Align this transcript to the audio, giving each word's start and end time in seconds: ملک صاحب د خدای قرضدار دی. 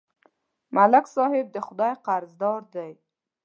ملک 0.75 1.05
صاحب 1.15 1.45
د 1.55 1.57
خدای 1.67 1.93
قرضدار 2.05 2.61
دی. 2.75 2.91